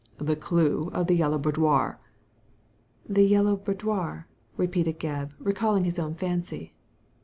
[0.17, 1.99] «The clue of the Yellow Boudoir.""
[3.07, 4.25] The Yellow Boudoir I"
[4.57, 6.73] repeated Gebb, recalling his own fancy.